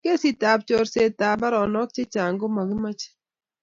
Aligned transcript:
kesit 0.05 0.39
abchorset 0.51 1.17
ab 1.29 1.35
mbaronok 1.37 1.89
che 1.95 2.03
chang 2.13 2.35
komakimaet 2.41 3.01